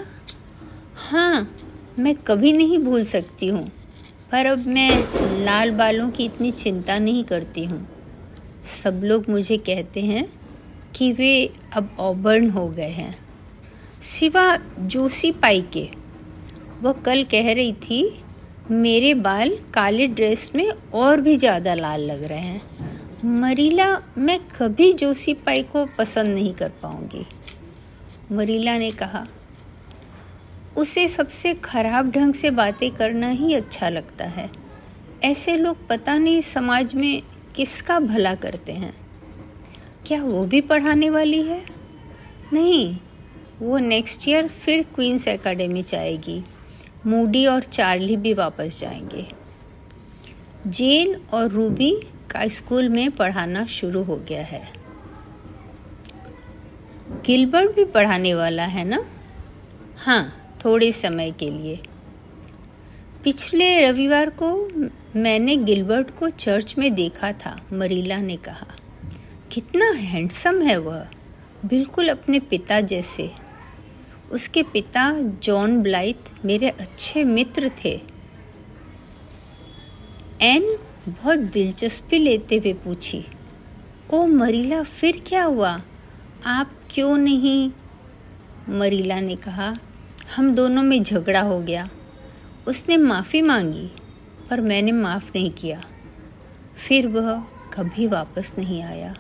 हाँ 0.97 1.49
मैं 1.97 2.15
कभी 2.27 2.53
नहीं 2.53 2.79
भूल 2.79 3.05
सकती 3.05 3.49
हूँ, 3.49 3.67
पर 4.33 4.47
अब 4.47 4.67
मैं 4.67 5.07
लाल 5.45 5.71
बालों 5.71 6.11
की 6.11 6.25
इतनी 6.25 6.51
चिंता 6.53 6.99
नहीं 6.99 7.25
करती 7.25 7.65
हूँ। 7.65 7.87
सब 8.65 9.01
लोग 9.05 9.29
मुझे 9.31 9.57
कहते 9.59 10.01
हैं 10.01 10.27
कि 10.95 11.13
वे 11.13 11.33
अब 11.73 11.91
ऑबर्न 11.99 12.51
हो 12.51 12.69
गए 12.69 12.91
हैं। 12.91 13.15
सिवा 14.03 14.59
जोशी 14.79 15.31
पाई 15.33 15.63
के 15.73 15.89
वह 16.81 16.93
कल 17.05 17.25
कह 17.25 17.53
रही 17.53 17.73
थी, 17.73 18.03
मेरे 18.67 19.15
बाल 19.17 19.57
काले 19.75 20.07
ड्रेस 20.09 20.51
में 20.55 20.71
और 20.95 21.21
भी 21.21 21.37
ज़्यादा 21.37 21.75
लाल 21.75 22.01
लग 22.03 22.23
रहे 22.25 22.39
हैं। 22.39 22.88
मरीला, 23.25 24.03
मैं 24.19 24.41
कभी 24.59 24.93
जोशी 24.93 25.35
पाई 25.35 25.63
को 25.63 25.87
पसंद 25.87 26.29
नहीं 26.29 26.55
कर 26.55 26.69
पाऊँगी। 26.69 27.27
मरीला 28.35 28.79
ने 28.79 28.91
कहा, 28.91 29.27
उसे 30.77 31.09
सबसे 31.09 31.55
खराब 31.55 32.11
ढंग 32.11 32.35
से 32.35 32.51
बातें 32.51 32.91
करना 32.91 33.29
ही 33.29 33.55
अच्छा 33.55 33.89
लगता 33.89 34.25
है। 34.25 34.51
ऐसे 35.23 35.57
लोग 35.57 35.89
पता 35.89 36.19
नहीं 36.19 36.41
समाज 36.41 36.95
में 36.95 37.23
किसका 37.55 38.01
भला 38.01 38.35
करते 38.35 38.73
हैं। 38.73 38.95
क्या 40.07 40.23
वो 40.23 40.45
भी 40.45 40.61
पढ़ाने 40.61 41.11
वाली 41.11 41.43
है? 41.43 41.65
नहीं, 42.53 42.97
वो 43.61 43.79
नेक्स्ट 43.79 44.29
ईयर 44.29 44.49
फिर 44.49 44.83
क्वींस 44.83 45.29
एकेडमी 45.29 45.83
जाएगी 45.83 46.45
मूडी 47.07 47.47
और 47.47 47.61
चार्ली 47.61 48.17
भी 48.17 48.35
वापस 48.35 48.81
जाएँगे। 48.81 49.27
जेन 50.67 51.21
और 51.33 51.49
रूबी 51.49 52.01
का 52.31 52.49
स्कूल 52.49 52.89
में 52.89 53.11
पढ़ाना 53.11 53.67
शुरू 53.67 54.03
हो 54.03 54.17
गया 54.17 54.43
है। 54.43 54.73
गिलबर्ट 57.27 57.77
भी 57.77 57.85
पढ़ाने 57.85 58.35
वाला 58.35 58.63
है 58.63 58.85
ना? 58.85 59.05
हाँ 59.97 60.53
थोड़े 60.65 60.93
समय 60.93 61.31
के 61.31 61.51
लिए। 61.51 61.79
पिछले 63.25 63.81
रविवार 63.81 64.31
को 64.31 64.69
मैंने 65.17 65.57
गिलबर्ट 65.57 66.11
को 66.19 66.29
चर्च 66.29 66.75
में 66.79 66.95
देखा 66.95 67.33
था, 67.33 67.61
मरीला 67.73 68.17
ने 68.17 68.37
कहा। 68.37 68.67
कितना 69.53 69.91
हैंडसम 69.91 70.63
है 70.63 70.79
वह, 70.79 71.07
बिल्कुल 71.65 72.09
अपने 72.09 72.41
पिता 72.41 72.81
जैसे। 72.81 73.31
उसके 74.31 74.63
पिता 74.63 75.13
जॉन 75.21 75.81
ब्लाइथ 75.81 76.45
मेरे 76.45 76.69
अच्छे 76.69 77.25
मित्र 77.25 77.71
थे। 77.85 78.01
एन 80.41 80.79
बहुत 81.09 81.39
दिलचस्पी 81.39 82.19
लेते 82.19 82.57
हुए 82.57 82.73
पूछी, 82.73 83.25
ओ 84.11 84.27
मरीला, 84.27 84.83
फिर 84.83 85.23
क्या 85.27 85.45
हुआ? 85.45 85.83
आप 86.47 86.71
क्यों 86.91 87.17
नहीं? 87.17 87.71
मरीला 88.69 89.21
ने 89.21 89.37
कहा, 89.37 89.77
हम 90.37 90.55
दोनों 90.55 90.83
में 90.83 91.03
झगड़ा 91.03 91.41
हो 91.41 91.61
गया। 91.61 91.91
उसने 92.67 92.97
माफ़ी 92.97 93.43
मांगी, 93.43 93.91
पर 94.51 94.61
मैंने 94.61 94.93
माफ़ 94.93 95.31
नहीं 95.35 95.51
किया। 95.51 95.85
फिर 96.77 97.07
वह 97.07 97.45
कभी 97.73 98.07
वापस 98.07 98.55
नहीं 98.59 98.83
आया। 98.83 99.17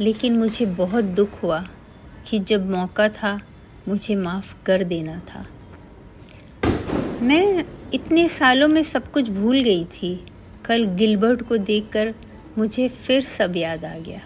लेकिन 0.00 0.38
मुझे 0.38 0.66
बहुत 0.66 1.04
दुख 1.04 1.42
हुआ 1.42 1.68
कि 2.26 2.38
जब 2.38 2.70
मौका 2.70 3.08
था, 3.08 3.40
मुझे 3.88 4.14
माफ़ 4.14 4.54
कर 4.66 4.84
देना 4.84 5.22
था। 5.34 5.46
मैं 7.22 7.64
इतने 7.92 8.28
सालों 8.28 8.68
में 8.68 8.82
सब 8.82 9.08
कुछ 9.12 9.30
भूल 9.30 9.62
गई 9.62 9.84
थी। 9.84 10.26
कल 10.64 10.84
गिलबर्ट 10.84 11.42
को 11.42 11.56
देखकर 11.56 12.14
मुझे 12.58 12.88
फिर 12.88 13.22
सब 13.22 13.56
याद 13.56 13.84
आ 13.84 13.98
गया। 13.98 14.20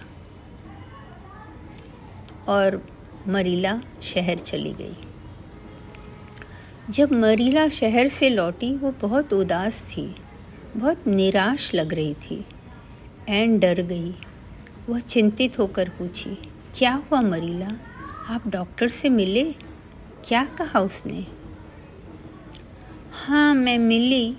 और 2.48 2.86
मरीला 3.28 3.80
शहर 4.02 4.38
चली 4.38 4.72
गई। 4.72 4.96
जब 6.90 7.12
मरीला 7.12 7.68
शहर 7.68 8.08
से 8.08 8.28
लौटी, 8.28 8.74
वो 8.74 8.94
बहुत 9.00 9.32
उदास 9.32 9.82
थी, 9.82 10.14
बहुत 10.76 11.06
निराश 11.06 11.74
लग 11.74 11.94
रही 11.94 12.14
थी 12.14 12.44
एन 13.28 13.58
डर 13.58 13.82
गई। 13.82 14.14
वह 14.88 14.98
चिंतित 14.98 15.58
होकर 15.58 15.88
पूछी, 15.88 16.38
क्या 16.74 16.94
हुआ 16.94 17.20
मरीला? 17.20 17.70
आप 18.28 18.48
डॉक्टर 18.48 18.88
से 18.88 19.08
मिले? 19.08 19.44
क्या 20.24 20.44
कहा 20.44 20.80
उसने? 20.80 21.26
हाँ 23.12 23.54
मैं 23.54 23.78
मिली। 23.78 24.36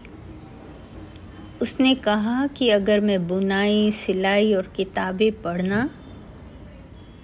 उसने 1.61 1.95
कहा 1.95 2.47
कि 2.47 2.69
अगर 2.69 2.99
मैं 2.99 3.27
बुनाई, 3.27 3.91
सिलाई 3.91 4.53
और 4.53 4.67
किताबें 4.75 5.41
पढ़ना 5.41 5.89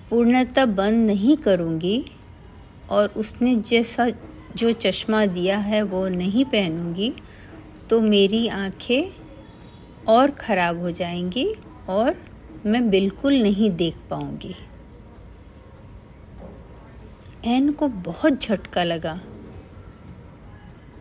पूर्णतः 0.09 0.65
बंद 0.65 1.07
नहीं 1.07 1.37
करूँगी 1.37 2.11
और 2.89 3.13
उसने 3.17 3.55
जैसा 3.55 4.09
जो 4.55 4.71
चश्मा 4.71 5.25
दिया 5.25 5.57
है 5.57 5.81
वो 5.83 6.07
नहीं 6.07 6.45
पहनूँगी 6.45 7.13
तो 7.89 8.01
मेरी 8.01 8.47
आँखें 8.47 9.11
और 10.07 10.31
ख़राब 10.31 10.79
हो 10.79 10.91
जाएँगी 10.91 11.55
और 11.89 12.15
मैं 12.65 12.89
बिल्कुल 12.89 13.41
नहीं 13.41 13.71
देख 13.71 13.95
पाऊँगी। 14.09 14.55
एन 17.45 17.71
को 17.71 17.87
बहुत 17.87 18.41
झटका 18.41 18.83
लगा। 18.83 19.19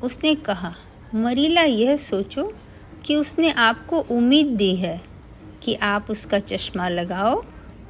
उसने 0.02 0.34
कहा, 0.34 0.74
मरीला, 1.14 1.62
यह 1.62 1.96
सोचो 1.96 2.52
कि 3.04 3.16
उसने 3.16 3.50
आपको 3.50 3.98
उम्मीद 4.10 4.46
दी 4.46 4.74
है 4.76 5.00
कि 5.62 5.74
आप 5.74 6.10
उसका 6.10 6.38
चश्मा 6.38 6.88
लगाओ, 6.88 7.42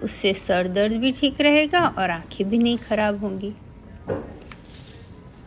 उससे 0.03 0.33
सर 0.35 0.69
दर्द 0.69 0.93
भी 0.93 1.13
ठीक 1.13 1.41
रहेगा 1.41 1.87
और 1.89 2.11
आँखें 2.11 2.49
भी 2.49 2.59
नहीं 2.59 2.79
खराब 2.79 3.21
होंगी। 3.21 3.53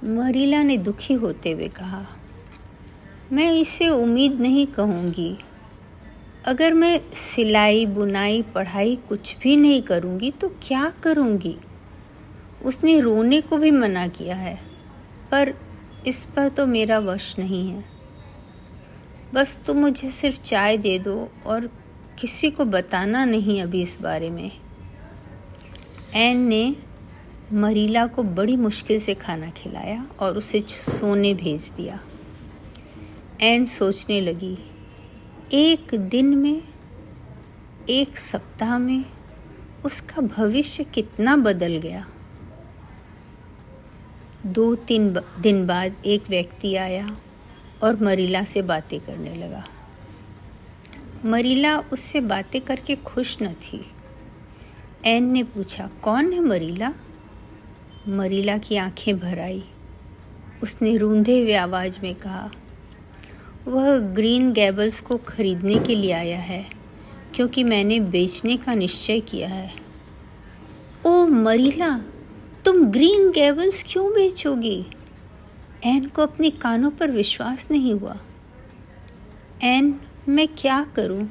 मरीला 0.06 0.62
ने 0.64 0.78
दुखी 0.78 1.14
होते 1.14 1.52
हुए 1.52 1.68
कहा, 1.68 2.06
मैं 3.32 3.52
इसे 3.52 3.90
उम्मीद 3.90 4.40
नहीं 4.42 4.66
कहूँगी। 4.68 5.38
अगर 6.46 6.74
मैं 6.74 7.00
सिलाई, 7.16 7.86
बुनाई, 7.86 8.42
पढ़ाई 8.56 8.96
कुछ 9.10 9.36
भी 9.38 9.56
नहीं 9.58 9.82
करूँगी 9.82 10.32
तो 10.32 10.50
क्या 10.62 10.92
करूँगी? 11.04 11.56
उसने 12.66 13.00
रोने 13.00 13.42
को 13.42 13.58
भी 13.58 13.72
मना 13.72 14.08
किया 14.08 14.36
है, 14.36 14.56
पर 15.32 15.54
इस 16.08 16.26
पर 16.26 16.48
तो 16.50 16.66
मेरा 16.68 17.00
वश 17.00 17.34
नहीं 17.40 17.68
है। 17.70 17.97
बस 19.34 19.60
तुम 19.66 19.78
मुझे 19.78 20.12
सिर्फ़ 20.12 20.42
चाय 20.42 20.78
दे 20.78 21.00
दो 21.00 21.32
और 21.46 21.70
किसी 22.20 22.50
को 22.50 22.66
बताना 22.66 23.26
नहीं 23.26 23.62
अभी 23.62 23.82
इस 23.82 24.02
बारे 24.02 24.30
में। 24.30 24.52
एन 26.14 26.38
ने 26.38 26.76
मरीला 27.54 28.08
को 28.08 28.24
बड़ी 28.24 28.56
मुश्किल 28.56 29.00
से 29.00 29.14
खाना 29.14 29.50
खिलाया 29.50 30.08
और 30.20 30.38
उसे 30.38 30.64
सोने 30.68 31.34
भेज 31.34 31.72
दिया। 31.78 32.00
एन 33.42 33.66
सोचने 33.66 34.22
लगी, 34.22 34.58
एक 35.54 35.96
दिन 35.96 36.26
में, 36.26 36.62
एक 37.90 38.18
सप्ताह 38.18 38.78
में 38.78 39.06
उसका 39.86 40.22
भविष्य 40.22 40.84
कितना 40.84 41.36
बदल 41.36 41.78
गया। 41.78 42.08
दो 44.46 44.76
तीन 44.76 45.20
दिन 45.40 45.68
बाद 45.68 45.96
एक 46.06 46.24
व्यक्ति 46.30 46.76
आया। 46.76 47.18
और 47.84 48.04
मरीला 48.04 48.44
से 48.44 48.62
बातें 48.62 49.00
करने 49.00 49.36
लगा। 49.36 49.68
मरीला 51.26 51.80
उससे 51.80 52.22
बातें 52.22 52.62
करके 52.62 52.96
खुश 52.96 53.38
न 53.42 53.54
थी। 53.54 53.92
एन 55.06 55.24
ने 55.24 55.44
पूछा, 55.44 55.90
कौन 56.02 56.34
है 56.34 56.40
मरीला? 56.40 56.94
मरीला 58.08 58.58
की 58.58 58.76
आँखें 58.76 59.20
भर 59.20 59.40
आई। 59.40 59.64
उसने 60.64 60.98
रूंधे 60.98 61.42
हुए 61.42 61.54
आवाज़ 61.54 62.00
में 62.04 62.16
कहा, 62.16 62.52
वह 63.68 63.98
ग्रीन 63.98 64.54
गैबल्स 64.54 65.02
को 65.02 65.18
खरीदने 65.18 65.76
के 65.76 65.96
लिए 65.96 66.12
आया 66.12 66.40
है, 66.40 66.70
क्योंकि 67.36 67.64
मैंने 67.64 68.00
बेचने 68.00 68.58
का 68.58 68.74
निश्चय 68.74 69.20
किया 69.20 69.50
है। 69.50 69.72
ओ 71.06 71.28
मरीला, 71.28 72.02
तुम 72.66 72.86
ग्रीन 72.86 73.32
गैबल्स 73.32 73.86
क्यों 73.88 74.12
बेचोगी? 74.12 74.86
एन 75.86 76.06
को 76.06 76.22
अपने 76.22 76.50
कानों 76.50 76.92
पर 76.92 77.12
विश्वास 77.12 77.68
नहीं 77.72 77.94
हुआ। 77.94 78.18
एन, 79.64 80.00
मैं 80.30 80.48
क्या 80.48 80.84
करूँ? 80.96 81.28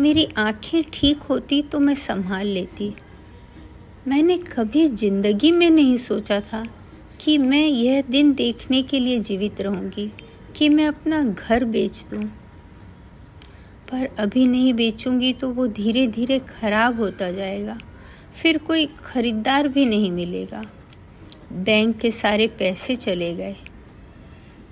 मेरी 0.00 0.28
आँखें 0.38 0.82
ठीक 0.92 1.22
होती 1.22 1.62
तो 1.62 1.78
मैं 1.80 1.94
संभाल 1.94 2.46
लेती। 2.46 2.92
मैंने 4.08 4.36
कभी 4.36 4.86
ज़िंदगी 4.86 5.52
में 5.52 5.70
नहीं 5.70 5.96
सोचा 5.96 6.40
था 6.40 6.64
कि 7.20 7.36
मैं 7.38 7.66
यह 7.66 8.02
दिन 8.02 8.32
देखने 8.34 8.82
के 8.82 8.98
लिए 9.00 9.18
जीवित 9.18 9.60
रहूँगी 9.60 10.10
कि 10.56 10.68
मैं 10.68 10.86
अपना 10.86 11.22
घर 11.22 11.64
बेच 11.64 12.04
दूँ। 12.10 12.22
पर 13.90 14.08
अभी 14.18 14.46
नहीं 14.46 14.74
बेचूँगी 14.74 15.32
तो 15.32 15.50
वो 15.50 15.66
धीरे 15.66 16.06
धीरे 16.06 16.38
खराब 16.38 17.00
होता 17.00 17.30
जाएगा। 17.32 17.78
फिर 18.34 18.58
कोई 18.58 18.86
खरीदार 18.86 19.68
भी 19.68 19.84
नहीं 19.86 20.10
मिलेगा। 20.10 20.64
बैंक 21.52 21.96
के 21.96 22.10
सारे 22.10 22.46
पैसे 22.48 22.96
चले 22.96 23.34
गए। 23.34 23.56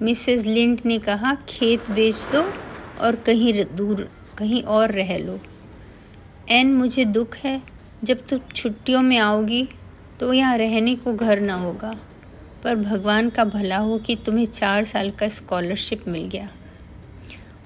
मिसेस 0.03 0.45
लिंट 0.47 0.85
ने 0.87 0.99
कहा, 0.99 1.35
खेत 1.49 1.91
बेच 1.91 2.27
दो 2.33 2.43
और 2.99 3.17
कहीं 3.27 3.65
दूर, 3.67 4.09
कहीं 4.39 4.63
और 4.65 4.93
रह 4.93 5.17
लो। 5.19 5.39
एन, 6.49 6.73
मुझे 6.75 7.05
दुख 7.07 7.37
है। 7.37 7.61
जब 8.03 8.27
तुम 8.27 8.39
छुट्टियों 8.51 9.03
में 9.03 9.17
आओगी 9.19 9.69
तो 10.21 10.33
यहाँ 10.33 10.57
रहने 10.59 10.95
को 10.97 11.15
घर 11.15 11.41
ना 11.41 11.55
होगा। 11.57 11.95
पर 12.65 12.77
भगवान 12.77 13.29
का 13.31 13.45
भला 13.45 13.77
हो 13.79 13.99
कि 13.99 14.17
तुम्हें 14.17 14.45
चार 14.47 14.85
साल 14.85 15.11
का 15.11 15.29
स्कॉलरशिप 15.31 16.07
मिल 16.09 16.29
गया। 16.29 16.49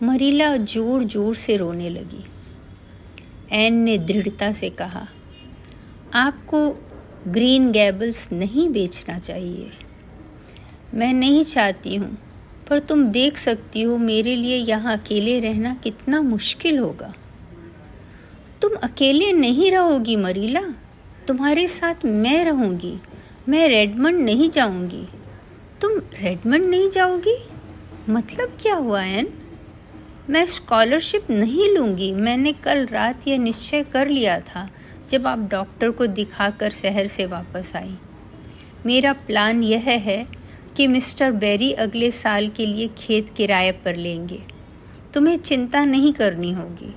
मरीला 0.02 0.56
ज़ोर 0.56 1.04
ज़ोर 1.04 1.35
से 1.37 1.56
रोने 1.56 1.88
लगी। 1.90 2.25
एन 3.54 3.75
ने 3.75 3.97
दृढ़ता 3.99 4.52
से 4.52 4.70
कहा, 4.70 5.06
आपको 6.14 6.68
ग्रीन 7.28 7.70
गैबल्स 7.73 8.30
नहीं 8.32 8.68
बेचना 8.68 9.18
चाहिए। 9.18 9.70
मैं 10.95 11.12
नहीं 11.12 11.42
चाहती 11.45 11.95
हूँ, 11.95 12.16
पर 12.68 12.78
तुम 12.78 13.04
देख 13.04 13.37
सकती 13.37 13.83
हो 13.83 13.97
मेरे 13.99 14.35
लिए 14.37 14.57
यहाँ 14.57 14.97
अकेले 14.97 15.38
रहना 15.40 15.75
कितना 15.75 16.21
मुश्किल 16.23 16.78
होगा। 16.78 17.12
तुम 18.62 18.75
अकेले 18.83 19.33
नहीं 19.33 19.71
रहोगी 19.73 20.16
मरीला, 20.16 20.62
तुम्हारे 21.28 21.66
साथ 21.68 22.04
मैं 22.04 22.45
रहूँगी, 22.45 22.95
मैं 23.49 23.66
रेडमंड 23.68 24.21
नहीं 24.21 24.49
जाऊँगी। 24.50 25.07
तुम 25.80 25.99
रेडमंड 26.14 26.64
नहीं 26.64 26.88
जाओगी? 26.90 27.37
मतलब 28.09 28.57
क्या 28.61 28.75
हुआ, 28.75 29.02
एन? 29.02 29.28
मैं 30.30 30.45
स्कॉलरशिप 30.47 31.30
नहीं 31.30 31.68
लूँगी, 31.75 32.11
मैंने 32.12 32.52
कल 32.54 32.87
रात 32.87 33.28
यह 33.28 33.38
निश्चय 33.38 33.83
कर 33.83 34.09
लिया 34.09 34.38
था 34.40 34.68
जब 35.11 35.26
आप 35.26 35.49
डॉक्टर 35.50 35.90
को 35.90 36.07
दिखाकर 36.09 36.71
शहर 36.73 37.07
से 37.07 37.26
वापस 37.26 37.73
आई। 37.76 37.95
मेरा 38.87 39.12
प्लान 39.26 39.62
यह 39.62 39.88
है 39.88 40.26
कि 40.78 40.87
मिस्टर 40.87 41.30
बेरी 41.32 41.73
अगले 41.73 42.11
साल 42.11 42.49
के 42.49 42.66
लिए 42.66 42.88
खेत 42.99 43.30
किराए 43.37 43.70
पर 43.73 43.97
लेंगे। 43.97 44.38
तुम्हें 45.14 45.37
चिंता 45.37 45.85
नहीं 45.85 46.12
करनी 46.12 46.52
होगी। 46.52 46.95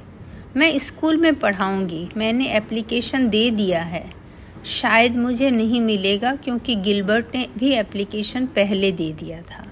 मैं 0.58 0.78
स्कूल 0.80 1.17
में 1.17 1.36
पढ़ाऊँगी। 1.36 2.08
मैंने 2.17 2.48
एप्लीकेशन 2.48 3.28
दे 3.30 3.50
दिया 3.52 3.82
है। 3.82 4.04
शायद 4.65 5.15
मुझे 5.15 5.50
नहीं 5.50 5.82
मिलेगा 5.82 6.36
क्योंकि 6.36 6.76
गिलबर्ट 6.76 7.36
ने 7.36 7.48
भी 7.58 7.72
एप्लीकेशन 7.72 8.46
पहले 8.46 8.91
दे 8.91 9.12
दिया 9.12 9.41
था। 9.41 9.65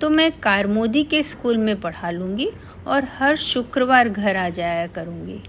तो 0.00 0.10
मैं 0.10 0.30
कारमोदी 0.32 1.02
के 1.04 1.22
स्कूल 1.22 1.58
में 1.58 1.80
पढ़ा 1.80 2.10
लूँगी 2.10 2.48
और 2.86 3.04
हर 3.18 3.36
शुक्रवार 3.36 4.08
घर 4.08 4.36
आ 4.36 4.48
जाया 4.48 4.86
करूँगी। 4.86 5.40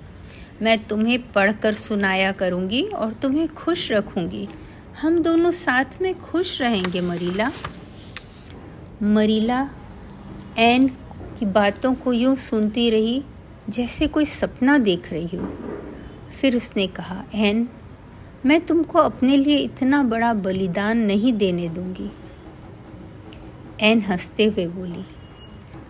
मैं 0.62 0.78
तुम्हें 0.88 1.32
पढ़कर 1.32 1.74
सुनाया 1.74 2.32
करूँगी 2.32 2.82
और 2.82 3.13
तुम्हें 3.13 3.48
खुश 3.48 3.91
रखूँगी। 3.91 4.48
हम 5.02 5.22
दोनों 5.24 5.52
साथ 5.52 6.02
में 6.02 6.13
खुश 6.20 6.62
रहेंगे, 6.62 7.02
मरीला। 7.02 7.52
मरीला, 9.04 9.70
एन 10.58 10.88
की 11.40 11.46
बातों 11.46 11.94
को 11.94 12.14
यूँ 12.14 12.36
सुनती 12.36 12.90
रही 12.90 13.24
जैसे 13.70 14.08
कोई 14.08 14.26
सपना 14.26 14.78
देख 14.78 15.14
रही 15.14 15.38
हो। 15.38 15.48
फिर 16.42 16.58
उसने 16.58 16.88
कहा, 16.88 17.24
एन, 17.34 17.68
मैं 18.46 18.66
तुमको 18.66 19.00
अपने 19.00 19.38
लिए 19.38 19.58
इतना 19.58 20.04
बड़ा 20.04 20.34
बलिदान 20.34 20.98
नहीं 20.98 21.34
देने 21.34 21.70
दूँगी। 21.70 22.12
एन 23.82 24.02
हँसते 24.02 24.46
हुए 24.46 24.68
बोली, 24.68 25.06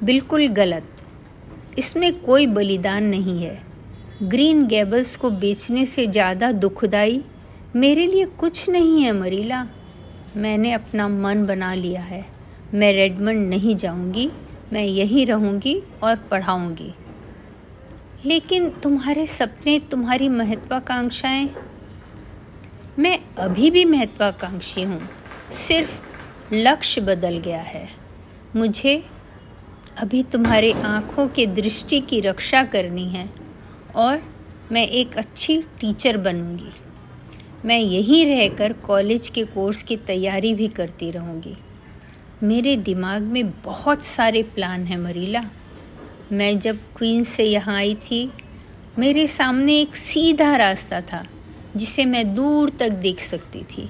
बिल्कुल 0.03 0.47
गलत। 0.47 0.87
इसमें 1.77 2.19
कोई 2.19 2.47
बलिदान 2.47 3.03
नहीं 3.03 3.43
है। 3.43 3.61
ग्रीन 4.23 4.67
गैबल्स 4.67 5.15
को 5.15 5.29
बेचने 5.29 5.85
से 5.85 6.07
ज़्यादा 6.07 6.51
दुखदाई 6.51 7.23
मेरे 7.75 8.07
लिए 8.07 8.25
कुछ 8.25 8.69
नहीं 8.69 9.01
है 9.03 9.11
मरीला। 9.11 9.67
मैंने 10.35 10.71
अपना 10.71 11.07
मन 11.07 11.45
बना 11.45 11.73
लिया 11.73 12.01
है। 12.01 12.34
मैं 12.73 12.93
रेडमंड 12.93 13.49
नहीं 13.49 13.75
जाऊँगी, 13.75 14.31
मैं 14.73 14.83
यहीं 14.83 15.25
रहूँगी 15.25 15.83
और 16.03 16.15
पढ़ाऊँगी। 16.15 16.95
लेकिन 18.25 18.69
तुम्हारे 18.69 19.25
सपने, 19.25 19.79
तुम्हारी 19.79 20.29
महत्वाकांक्षाएँ, 20.29 21.49
मैं 22.99 23.19
अभी 23.37 23.69
भी 23.69 23.85
महत्वाकांक्षी 23.85 24.83
हूँ। 24.83 25.09
सिर्फ़ 25.49 26.01
लक्ष्य 26.53 27.01
बदल 27.01 27.37
गया 27.37 27.61
है। 27.61 27.87
मुझे 28.55 29.03
अभी 29.97 30.23
तुम्हारे 30.23 30.81
आँखों 30.83 31.27
के 31.27 31.45
दृष्टि 31.45 32.01
की 32.01 32.21
रक्षा 32.21 32.63
करनी 32.63 33.09
है 33.09 33.29
और 33.95 34.21
मैं 34.71 34.87
एक 34.87 35.17
अच्छी 35.17 35.61
टीचर 35.81 36.17
बनूँगी। 36.17 36.73
मैं 37.65 37.79
यहीं 37.79 38.25
रहकर 38.25 38.73
कॉलेज 38.73 39.29
के 39.29 39.43
कोर्स 39.45 39.83
की 39.83 39.97
तैयारी 39.97 40.53
भी 40.53 40.67
करती 40.67 41.11
रहूँगी। 41.11 41.57
मेरे 42.43 42.75
दिमाग 42.77 43.21
में 43.23 43.49
बहुत 43.61 44.03
सारे 44.03 44.41
प्लान 44.45 44.85
हैं 44.85 44.97
मरीला। 44.97 45.41
मैं 46.31 46.57
जब 46.59 46.77
क्वीन 46.97 47.23
से 47.23 47.43
यहाँ 47.43 47.75
आई 47.75 47.93
थी, 47.95 48.31
मेरे 48.99 49.25
सामने 49.27 49.79
एक 49.81 49.95
सीधा 49.95 50.55
रास्ता 50.55 51.01
था, 51.01 51.23
जिसे 51.75 52.05
मैं 52.05 52.33
दूर 52.35 52.69
तक 52.69 52.89
देख 52.89 53.19
सकती 53.19 53.63
थी। 53.71 53.89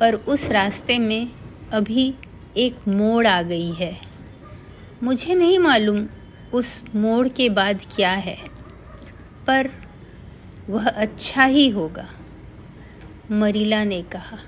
पर 0.00 0.14
उस 0.14 0.50
रास्ते 0.50 0.98
में 0.98 1.30
अभी 1.72 2.14
एक 2.56 2.88
मोड़ 2.88 3.26
आ 3.26 3.40
गई 3.42 3.72
है। 3.72 3.96
मुझे 5.02 5.34
नहीं 5.34 5.58
मालूम 5.58 6.06
उस 6.52 6.82
मोड़ 6.94 7.28
के 7.28 7.48
बाद 7.48 7.80
क्या 7.96 8.12
है, 8.12 8.36
पर 9.46 9.70
वह 10.68 10.88
अच्छा 10.88 11.44
ही 11.44 11.68
होगा, 11.68 12.08
मरीला 13.30 13.82
ने 13.84 14.02
कहा। 14.02 14.38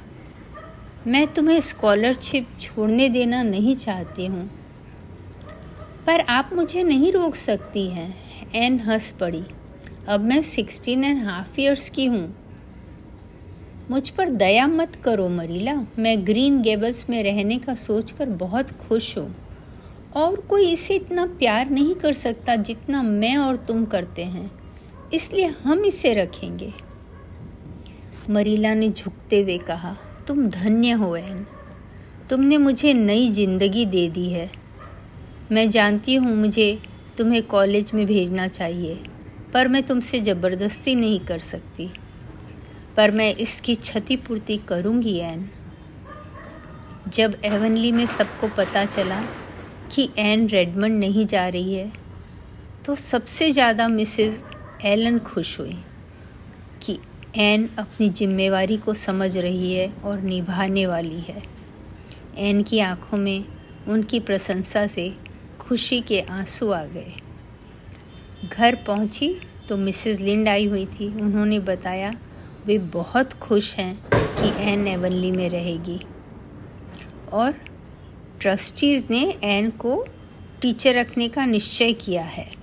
मैं 1.06 1.26
तुम्हें 1.34 1.60
स्कॉलरशिप 1.60 2.48
छोड़ने 2.60 3.08
देना 3.08 3.42
नहीं 3.42 3.76
चाहती 3.76 4.26
हूँ। 4.26 4.50
पर 6.06 6.20
आप 6.20 6.50
मुझे 6.52 6.82
नहीं 6.82 7.12
रोक 7.12 7.34
सकती 7.34 7.88
हैं। 7.88 8.14
एन 8.54 8.80
हंस 8.80 9.10
पड़ी। 9.10 9.44
अब 10.08 10.20
मैं 10.20 10.42
सिक्सटीन 10.42 11.04
एंड 11.04 11.24
हाफ़ 11.24 11.60
ईयर्स 11.60 11.90
की 11.90 12.06
हूँ। 12.06 12.34
मुझ 13.90 14.08
पर 14.10 14.28
दया 14.28 14.66
मत 14.66 14.96
करो 14.96 15.28
मरीला। 15.28 15.86
मैं 15.98 16.26
ग्रीन 16.26 16.62
गेबल्स 16.62 17.10
में 17.10 17.22
रहने 17.22 17.58
का 17.58 17.74
सोचकर 17.74 18.28
बहुत 18.28 18.70
खुश 18.70 19.18
हूँ। 19.18 19.36
और 20.16 20.40
कोई 20.40 20.72
इसे 20.72 20.94
इतना 20.94 21.26
प्यार 21.26 21.70
नहीं 21.70 21.94
कर 21.94 22.12
सकता 22.12 22.56
जितना 22.56 23.02
मैं 23.02 23.36
और 23.36 23.56
तुम 23.56 23.84
करते 23.84 24.24
हैं। 24.24 24.50
इसलिए 25.14 25.46
हम 25.46 25.84
इसे 25.84 26.14
रखेंगे। 26.14 26.72
मरीला 28.30 28.74
ने 28.74 28.90
झुकते 28.90 29.42
हुए 29.42 29.58
कहा 29.58 29.96
तुम 30.30 30.48
धन्य 30.50 30.90
हो, 30.90 31.16
एन। 31.16 31.46
तुमने 32.30 32.58
मुझे 32.58 32.92
नई 32.94 33.30
ज़िंदगी 33.30 33.84
दे 33.86 34.08
दी 34.08 34.28
है। 34.28 34.50
मैं 35.52 35.68
जानती 35.70 36.14
हूँ 36.14 36.34
मुझे 36.36 36.82
तुम्हें 37.18 37.42
कॉलेज 37.42 37.90
में 37.94 38.06
भेजना 38.06 38.46
चाहिए, 38.48 38.94
पर 39.52 39.68
मैं 39.68 39.82
तुमसे 39.82 40.20
ज़बरदस्ती 40.20 40.94
नहीं 40.94 41.18
कर 41.20 41.38
सकती। 41.38 41.90
पर 42.96 43.10
मैं 43.10 43.34
इसकी 43.34 43.74
क्षतिपूर्ति 43.74 44.56
करूँगी, 44.56 45.16
एन। 45.16 45.50
जब 47.08 47.36
एवनली 47.44 47.92
में 47.92 48.06
सबको 48.06 48.48
पता 48.48 48.84
चला 48.84 49.20
कि 49.90 50.08
एन 50.18 50.48
रेडमंड 50.48 50.98
नहीं 50.98 51.26
जा 51.26 51.48
रही 51.48 51.74
है 51.74 51.92
तो 52.84 52.94
सबसे 52.94 53.50
ज़्यादा 53.50 53.88
मिसेस 53.88 54.44
एलन 54.84 55.18
खुश 55.18 55.60
हुई 55.60 55.78
कि 56.82 56.98
एन 57.36 57.70
अपनी 57.78 58.08
जिम्मेवारी 58.08 58.76
को 58.76 58.94
समझ 58.94 59.38
रही 59.38 59.74
है 59.74 59.92
और 60.04 60.20
निभाने 60.20 60.86
वाली 60.86 61.20
है। 61.20 61.42
एन 62.36 62.62
की 62.62 62.78
आँखों 62.78 63.18
में 63.18 63.44
उनकी 63.88 64.20
प्रशंसा 64.20 64.86
से 64.86 65.16
खुशी 65.60 66.00
के 66.00 66.20
आँसू 66.20 66.70
आ 66.70 66.84
गए। 66.84 67.12
घर 68.52 68.74
पहुँची 68.74 69.40
तो 69.68 69.76
मिसेस 69.76 70.20
लिंड 70.20 70.48
आई 70.48 70.66
हुई 70.66 70.86
थी। 70.86 71.20
उन्होंने 71.20 71.58
बताया, 71.58 72.14
वे 72.66 72.78
बहुत 72.78 73.32
खुश 73.32 73.76
हैं 73.76 74.02
कि 74.14 74.70
एन 74.70 74.88
एवनली 74.88 75.30
में 75.30 75.48
रहेगी। 75.48 76.00
और 77.32 77.54
ट्रस्टीज़ 78.40 79.04
ने 79.10 79.38
एन 79.42 79.70
को 79.70 80.06
टीचर 80.62 80.94
रखने 80.94 81.28
का 81.28 81.44
निश्चय 81.44 81.92
किया 81.92 82.22
है। 82.22 82.59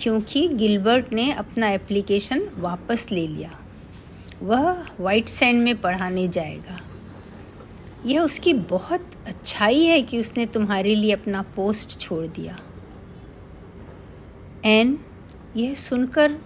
क्योंकि 0.00 0.48
गिलबर्ट 0.48 1.12
ने 1.12 1.32
अपना 1.32 1.68
एप्लीकेशन 1.68 2.48
वापस 2.58 3.08
ले 3.12 3.26
लिया। 3.26 3.58
वह 4.42 4.86
वाइट 5.00 5.28
सैंड 5.28 5.64
में 5.64 5.80
पढ़ाने 5.80 6.28
जाएगा। 6.28 6.80
यह 8.06 8.20
उसकी 8.20 8.54
बहुत 8.54 9.10
अच्छाई 9.26 9.84
है 9.84 10.02
कि 10.02 10.20
उसने 10.20 10.46
तुम्हारे 10.46 10.94
लिए 10.94 11.12
अपना 11.12 11.42
पोस्ट 11.42 12.00
छोड़ 12.00 12.26
दिया। 12.26 12.58
एन, 14.64 14.98
यह 15.56 15.74
सुनकर 15.74 16.38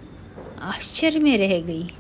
आश्चर्य 0.61 1.19
में 1.19 1.39
रह 1.39 1.61
गई। 1.61 1.91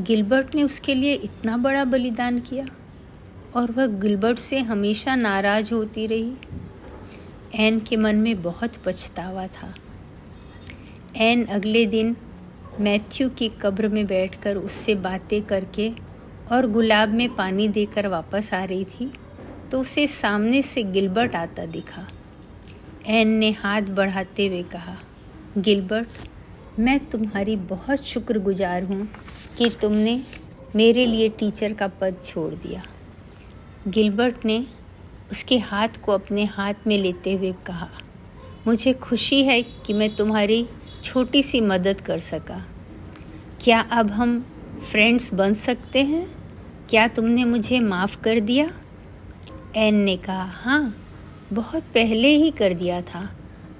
गिलबर्ट 0.00 0.54
ने 0.54 0.62
उसके 0.62 0.94
लिए 0.94 1.14
इतना 1.14 1.56
बड़ा 1.56 1.84
बलिदान 1.84 2.40
किया 2.40 2.66
और 3.54 3.72
वह 3.72 3.86
गिलबर्ट 3.86 4.38
से 4.38 4.58
हमेशा 4.58 5.14
नाराज़ 5.14 5.74
होती 5.74 6.06
रही। 6.06 6.32
एन 7.54 7.80
के 7.80 7.96
मन 7.96 8.16
में 8.16 8.42
बहुत 8.42 8.76
पछतावा 8.76 9.46
था। 9.46 9.74
एन 11.16 11.44
अगले 11.46 11.84
दिन 11.86 12.14
मैथ्यू 12.80 13.28
की 13.28 13.48
कब्र 13.60 13.88
में 13.88 14.04
बैठकर 14.06 14.56
उससे 14.56 14.94
बातें 14.94 15.42
करके 15.42 15.88
और 16.52 16.66
गुलाब 16.70 17.08
में 17.08 17.28
पानी 17.36 17.68
देकर 17.68 18.06
वापस 18.06 18.52
आ 18.54 18.62
रही 18.64 18.84
थी 18.84 19.10
तो 19.70 19.80
उसे 19.80 20.06
सामने 20.06 20.60
से 20.62 20.82
गिलबर्ट 20.82 21.36
आता 21.36 21.64
दिखा। 21.66 22.06
एन 23.06 23.28
ने 23.28 23.50
हाथ 23.52 23.82
बढ़ाते 23.90 24.46
हुए 24.46 24.62
कहा, 24.62 24.96
गिलबर्ट, 25.58 26.08
मैं 26.78 26.98
तुम्हारी 27.06 27.56
बहुत 27.66 28.04
शुक्रगुजार 28.04 28.84
हूँ 28.84 29.08
कि 29.58 29.70
तुमने 29.80 30.20
मेरे 30.76 31.06
लिए 31.06 31.28
टीचर 31.28 31.72
का 31.72 31.88
पद 32.00 32.22
छोड़ 32.24 32.52
दिया। 32.54 32.82
गिलबर्ट 33.88 34.44
ने 34.44 34.64
उसके 35.32 35.58
हाथ 35.58 36.02
को 36.04 36.12
अपने 36.12 36.44
हाथ 36.44 36.86
में 36.86 36.98
लेते 36.98 37.34
हुए 37.34 37.52
कहा, 37.66 37.88
मुझे 38.66 38.92
खुशी 38.92 39.42
है 39.44 39.62
कि 39.62 39.92
मैं 39.92 40.14
तुम्हारी 40.16 40.66
छोटी 41.04 41.42
सी 41.42 41.60
मदद 41.60 42.00
कर 42.00 42.18
सका। 42.20 42.62
क्या 43.60 43.80
अब 43.92 44.10
हम 44.10 44.38
फ्रेंड्स 44.90 45.32
बन 45.34 45.54
सकते 45.54 46.02
हैं? 46.04 46.26
क्या 46.90 47.06
तुमने 47.08 47.44
मुझे 47.44 47.80
माफ़ 47.80 48.20
कर 48.20 48.40
दिया? 48.40 48.70
एन 49.76 49.94
ने 49.94 50.16
कहा 50.16 50.44
हाँ 50.54 50.94
बहुत 51.52 51.82
पहले 51.94 52.28
ही 52.28 52.50
कर 52.50 52.74
दिया 52.74 53.00
था, 53.02 53.20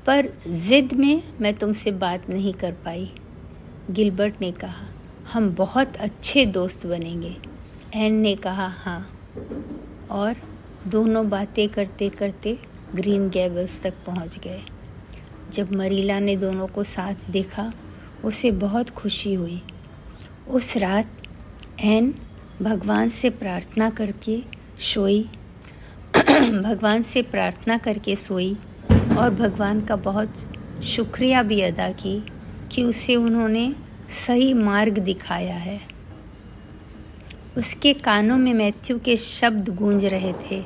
पर 0.07 0.29
ज़िद 0.48 0.92
में 0.92 1.22
मैं 1.40 1.55
तुमसे 1.55 1.90
बात 1.92 2.29
नहीं 2.31 2.52
कर 2.52 2.72
पाई। 2.85 3.11
गिलबर्ट 3.90 4.40
ने 4.40 4.50
कहा, 4.52 4.87
हम 5.33 5.50
बहुत 5.55 5.96
अच्छे 5.96 6.44
दोस्त 6.46 6.87
बनेंगे। 6.87 7.35
एन 7.94 8.14
ने 8.14 8.35
कहा 8.37 8.66
हाँ। 8.76 9.00
और 10.11 10.37
दोनों 10.87 11.29
बातें 11.29 11.68
करते 11.68 12.09
करते 12.09 12.59
ग्रीन 12.94 13.29
गैबल्स 13.31 13.81
तक 13.83 13.94
पहुँच 14.07 14.38
गए। 14.38 14.61
जब 15.52 15.72
मरीला 15.72 16.18
ने 16.20 16.37
दोनों 16.37 16.66
को 16.66 16.85
साथ 16.85 17.30
देखा, 17.30 17.72
उसे 18.24 18.50
बहुत 18.50 18.90
खुशी 18.90 19.35
हुई। 19.35 19.62
उस 20.48 20.76
रात, 20.76 21.11
एन 21.80 22.14
भगवान 22.62 23.09
से 23.09 23.30
प्रार्थना 23.30 23.90
करके 23.90 24.42
सोई। 24.80 25.22
भगवान 26.62 27.02
से 27.02 27.22
प्रार्थना 27.22 27.78
करके 27.78 28.16
सोई 28.16 28.54
और 29.18 29.30
भगवान 29.30 29.80
का 29.80 29.96
बहुत 29.96 30.46
शुक्रिया 30.85 31.42
भी 31.42 31.61
अदा 31.61 31.90
की 31.92 32.22
कि 32.72 32.82
उसे 32.82 33.16
उन्होंने 33.16 33.74
सही 34.09 34.54
मार्ग 34.54 34.98
दिखाया 34.98 35.54
है। 35.54 35.80
उसके 37.56 37.92
कानों 37.94 38.37
में 38.37 38.54
मैथ्यू 38.54 38.98
के 38.98 39.16
शब्द 39.16 39.68
गूंज 39.68 40.04
रहे 40.04 40.32
थे 40.32 40.64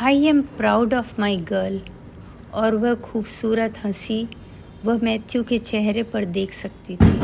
I 0.00 0.24
am 0.24 0.42
proud 0.42 0.94
of 0.94 1.20
my 1.20 1.36
girl 1.36 1.80
और 2.56 2.74
वह 2.74 2.94
खूबसूरत 2.94 3.78
हँसी 3.84 4.28
वह 4.84 4.98
मैथ्यू 5.02 5.42
के 5.44 5.58
चेहरे 5.58 6.02
पर 6.02 6.24
देख 6.24 6.52
सकती 6.52 6.96
थी। 6.96 7.14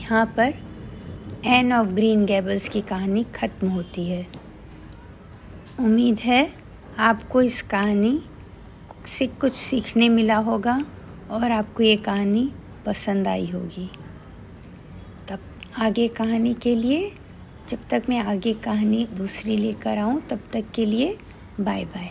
यहाँ 0.00 0.26
पर 0.26 0.54
एन 1.46 1.72
ऑफ़ 1.72 1.88
ग्रीन 1.88 2.26
गैबल्स 2.26 2.68
की 2.68 2.80
कहानी 2.80 3.24
ख़त्म 3.24 3.68
होती 3.68 4.08
है। 4.08 4.26
उम्मीद 5.80 6.20
है 6.20 6.54
आपको 6.98 7.42
इस 7.42 7.62
कहानी 7.62 8.20
से 9.06 9.26
कुछ 9.26 9.52
सीखने 9.52 10.08
मिला 10.08 10.36
होगा 10.36 10.84
और 11.30 11.52
आपको 11.52 11.82
ये 11.82 11.96
कहानी 11.96 12.52
पसंद 12.86 13.28
आई 13.28 13.46
होगी। 13.46 13.90
तब 15.28 15.38
आगे 15.78 16.08
कहानी 16.08 16.54
के 16.54 16.74
लिए, 16.74 17.12
जब 17.68 17.78
तक 17.90 18.02
मैं 18.08 18.18
आगे 18.20 18.52
कहानी 18.52 19.06
दूसरी 19.12 19.56
लेकर 19.56 19.98
आऊँ, 19.98 20.20
तब 20.20 20.40
तक 20.52 20.70
के 20.74 20.84
लिए 20.84 21.16
बाय 21.60 21.84
बाय 21.84 22.10